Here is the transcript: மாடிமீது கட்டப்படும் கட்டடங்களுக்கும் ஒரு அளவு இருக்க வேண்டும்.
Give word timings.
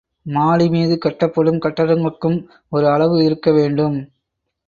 மாடிமீது 0.25 0.95
கட்டப்படும் 0.97 1.59
கட்டடங்களுக்கும் 1.59 2.37
ஒரு 2.69 2.87
அளவு 2.87 3.17
இருக்க 3.23 3.51
வேண்டும். 3.51 3.97